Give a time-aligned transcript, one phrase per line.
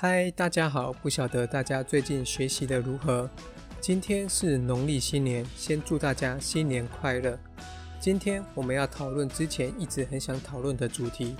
[0.00, 0.92] 嗨，大家好！
[0.92, 3.28] 不晓得大家最近学习的如何？
[3.80, 7.36] 今天是农历新年，先祝大家新年快乐。
[7.98, 11.34] 今天我们要讨论之前一直很想讨论的主题，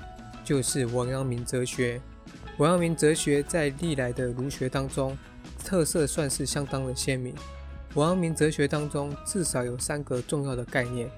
[0.45, 2.01] 就是王阳明哲学。
[2.57, 5.17] 王阳明哲学在历来的儒学当中，
[5.65, 7.33] 特色算是相当的鲜明。
[7.95, 11.09] 王阳明哲学当中至少有三个重要的概念，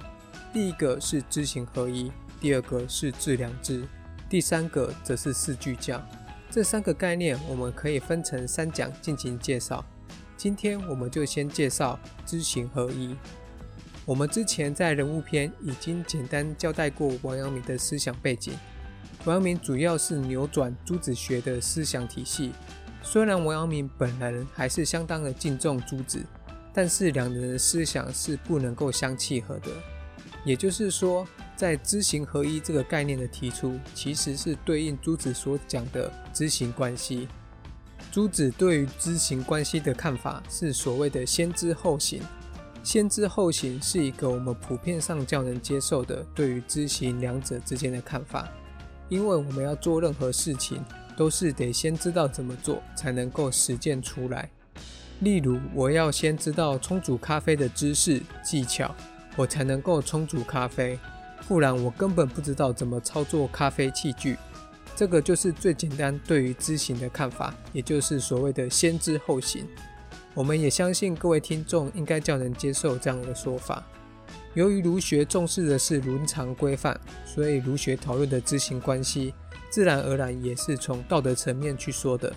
[0.53, 3.83] 第一个是知行合一，第二个是致良知，
[4.29, 6.07] 第三个则是四句教。
[6.51, 9.85] 这三个概念，我们可以分成三讲进行介绍。
[10.37, 13.15] 今天我们就先介绍知行合一。
[14.05, 18.55] 我们之前在人物篇已经简单交代过王阳明的思想背景。
[19.25, 22.51] 王阳明主要是扭转朱子学的思想体系。
[23.01, 26.21] 虽然王阳明本人还是相当的敬重朱子，
[26.75, 29.71] 但是两人的思想是不能够相契合的。
[30.45, 31.25] 也就是说。
[31.61, 37.29] 在知行合一这个概念的提出，其实是对应朱子所讲的知行关系。
[38.11, 42.23] 朱子对于知行关系的看法是所谓的先知后行。
[42.83, 48.49] 先知后行是一个我们普遍上较能接受的对于知行两者之间的看法，
[49.11, 50.83] 因为我们要做任何事情，
[51.15, 54.49] 都是得先知道怎么做，才能够实践出来。
[55.19, 58.95] 例如，我要先知道冲煮咖啡的知识技巧，
[59.37, 60.99] 我才能够冲煮咖啡。
[61.49, 64.37] 不然我根本不知道怎么操作咖啡器具，
[64.95, 69.67] 这个就是最简单对于知行的看法，也就是所谓的先知后行。
[70.33, 73.83] 我们也相信各位听众应该较能接受这样的说法。
[74.55, 79.35] 由于儒学重视的是伦常规范，所以儒学讨论的知行关系，
[79.71, 82.33] 自然而然也是从道德层面去说的。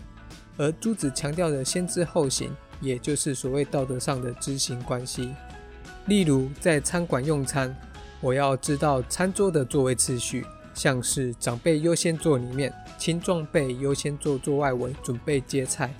[0.57, 2.49] 而朱子强调的先知后行，
[2.81, 5.29] 也就是所谓道德上的知行关系。
[6.07, 7.75] 例如在餐馆用餐。
[8.23, 15.93] 我要知道餐桌的座位次序，像是长辈优先坐里面，青壮辈优先坐坐外围准备接菜。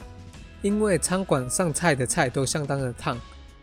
[0.62, 3.20] 因为餐馆上菜的菜都相当的烫，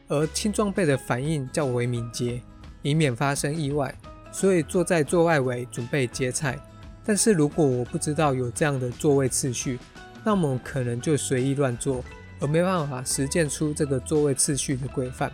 [0.09, 2.43] 而青壮辈的反应较为敏捷，
[2.83, 3.95] 以免发生意外，
[4.31, 6.59] 所以坐在座外围准备接菜。
[7.03, 9.79] 但是如果我不知道有这样的座位次序，
[10.23, 12.05] 那么可能就随意乱坐，
[12.41, 15.33] 而没办法实践出这个座位次序的规范。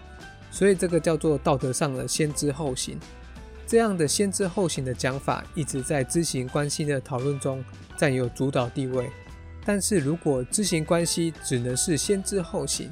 [0.56, 2.98] 所以这个叫做道德上的先知后行，
[3.66, 7.62] 这样的先知后行的讲法，一直在知行关系的讨论中
[7.94, 9.10] 占有主导地位。
[9.66, 12.90] 但是如果知行关系只能是先知后行，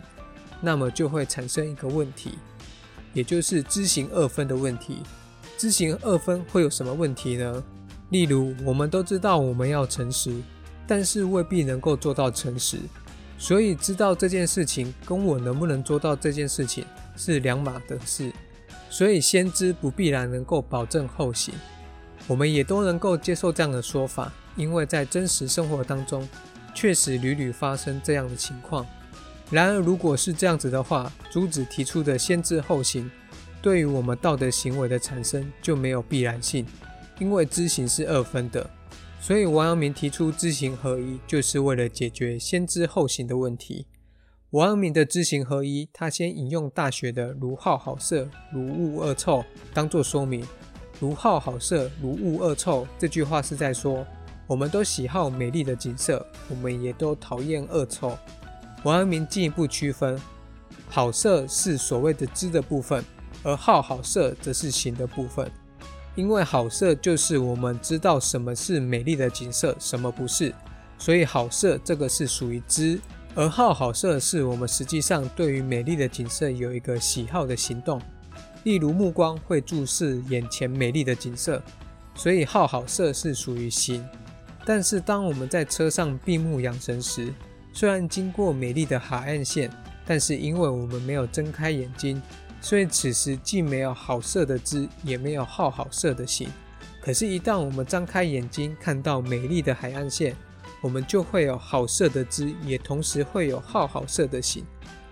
[0.60, 2.32] 那么就会产生一个问题，
[3.14, 4.98] 也就是知行二分的问题。
[5.56, 7.64] 知行二分会有什么问题呢？
[8.10, 10.38] 例如，我们都知道我们要诚实，
[10.86, 12.76] 但是未必能够做到诚实。
[13.38, 16.84] 所以知道这件事情跟我能不能做到这件事情。
[17.16, 18.32] 是两码的事，
[18.90, 21.54] 所以先知不必然能够保证后行。
[22.26, 26.26] 我们也都能够接受这样的说法，因为在真实生活当中，
[26.74, 28.86] 确实屡屡发生这样的情况。
[29.50, 33.10] 然而，如果是这样子的话，朱子提出的先知后行，
[33.60, 36.66] 对于我们道德行为的产生就没有必然性，
[37.18, 38.68] 因为知行是二分的。
[39.20, 43.86] 所以王阳明提出知行合一，就是为了解决先知后行的问题。
[44.54, 49.44] 王阳明的知行合一，他先引用《大学》的“如好好色，如恶恶臭”
[49.74, 50.46] 当做说明。
[51.00, 54.06] “如好好色，如恶恶臭”这句话是在说，
[54.46, 58.16] 我们都喜好美丽的景色，我们也都讨厌恶臭。
[58.84, 60.16] 王阳明进一步区分，
[60.88, 63.04] 好色是所谓的知的部分，
[63.42, 65.50] 而好好色则是行的部分。
[66.14, 70.54] 因为好色就是我们知道什么是美丽的景色，什么不是，
[70.96, 73.00] 所以好色这个是属于知。
[73.36, 78.00] 而好好色是我们实际上对于美丽的景色有一个喜好的行动，
[78.62, 81.60] 例如目光会注视眼前美丽的景色，
[82.14, 84.06] 所以好好色是属于行。
[84.64, 87.34] 但是当我们在车上闭目养神时，
[87.72, 89.68] 虽然经过美丽的海岸线，
[90.06, 92.22] 但是因为我们没有睁开眼睛，
[92.60, 96.48] 所以此时既没有好色的知，也没有好好色的行。
[97.02, 100.34] 可是，一旦我们张开眼睛看到美丽的海岸线，
[100.84, 104.62] 我们就会有好色的知，也同时会有好好色的行。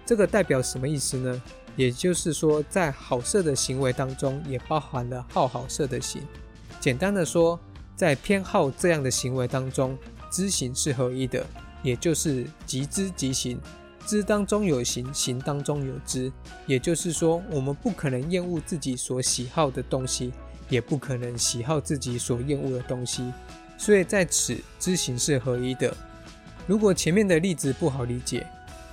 [0.05, 1.43] 这个代表什么意思呢？
[1.77, 6.21] 也就是说，在好色的行为当中，也包含了好好色的行。
[6.79, 7.59] 简单的说，
[7.97, 9.97] 在偏好这样的行为当中，
[10.31, 11.43] 知行是合一的，
[11.83, 13.59] 也就是即知即行，
[14.05, 16.31] 知当中有行，行当中有知。
[16.67, 20.35] 也就是说，我们不可能厌恶自己所喜好的东西，
[20.69, 23.33] 也不可能喜好自己所厌恶的东西。
[23.83, 25.93] 所以在此知行是合一的。
[26.69, 28.47] 如果前面的例子不好理解，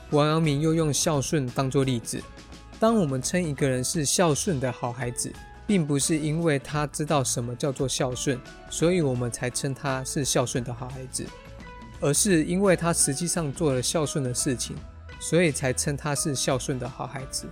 [0.09, 2.19] 王阳明又用孝顺当做例子。
[2.79, 5.31] 当我们称一个人是孝顺的好孩子，
[5.67, 8.41] 并不是因为他知道什么叫做孝顺，
[8.71, 11.23] 所以我们才称他是孝顺的好孩子。
[12.01, 14.75] 而是因为他实际上做了孝顺的事情，
[15.19, 17.45] 所以才称他是孝顺的好孩子。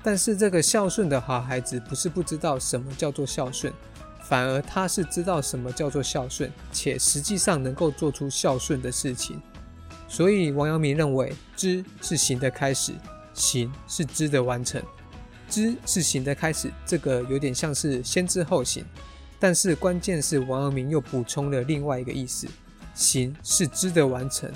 [0.00, 3.72] 但是这个孝顺的好孩子不是不知道什么叫做孝顺，
[4.28, 9.40] 反而他是知道什么叫做孝顺，且实际上能够做出孝顺的事情。
[10.06, 12.92] 所以王阳明认为，知是行的开始，
[13.32, 14.82] 行是知的完成。
[15.48, 18.84] 知是行的开始，这个有点像是先知后行，
[19.40, 22.46] 但是关键是王阳明又补充了另外一个意思：
[22.94, 24.52] 行是知的完成，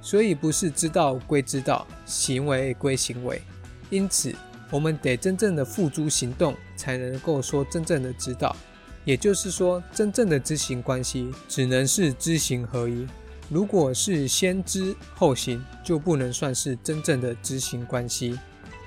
[0.00, 3.42] 所以不是知道归知道，行为归行为。
[3.90, 4.34] 因此，
[4.70, 8.56] 我们得真正的付诸行动，才能够说真正的知道。
[9.04, 13.06] 也就是说，真正的知行关系只能是知行合一。
[13.48, 18.38] 如果是先知后行，就不能算是真正的知行关系。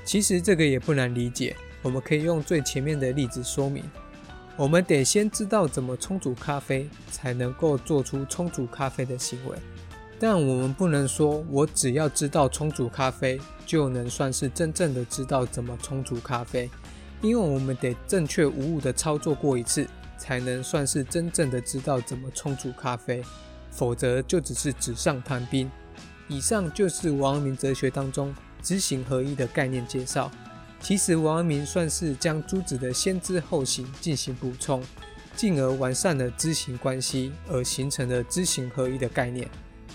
[0.06, 3.83] 其实这个也不难理解，我们可以用最前面的例子说明。
[4.56, 9.57] 我们得先知道怎么冲煮咖啡，才能够做出冲煮咖啡的行为。
[10.19, 16.69] 但我们不能说我只要知道冲煮咖啡，就能算是真正的知道怎么冲煮咖啡，
[17.21, 19.88] 因为我们得正确无误的操作过一次，
[20.24, 23.22] 才能算是真正的知道怎么冲煮咖啡，
[23.70, 25.70] 否则就只是纸上谈兵。
[26.30, 28.34] 以上就是王阳明哲学当中。
[28.62, 30.31] 知行合一的概念介绍，
[30.80, 34.81] 其实王阳明算是将诸子的先知后行进行补充，
[35.36, 39.50] 进而完善了知行关系，而形成了知行合一的概念。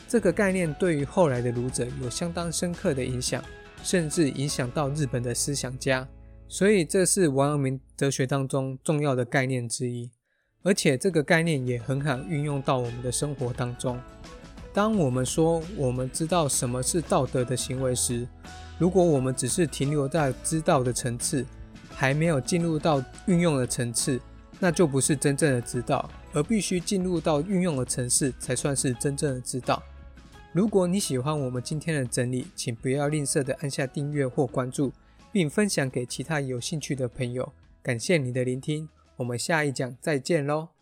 [0.07, 3.43] 这个概念对于后来的儒者有相当深刻的影响，
[3.83, 6.07] 甚至影响到日本的思想家。
[6.47, 10.11] 所以这是王阳明哲学当中重要的概念之一，
[10.69, 13.99] 而且这个概念也很好运用到我们的生活当中。
[14.75, 18.29] 当我们说我们知道什么是道德的行为时，
[18.79, 21.43] 如果我们只是停留在知道的层次，
[21.89, 24.21] 还没有进入到运用的层次，
[24.61, 29.83] 那就不是真正的知道，而必须进入到运用的层次才算是真正的知道。
[30.53, 34.93] 如果你喜欢我们今天的整理，请不要吝啬的按下订阅或关注，
[35.33, 37.55] 并分享给其他有兴趣的朋友。
[37.83, 38.87] 感谢你的聆听，
[39.19, 40.78] 我们下一讲再见喽。